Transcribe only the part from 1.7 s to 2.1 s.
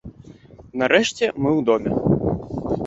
доме.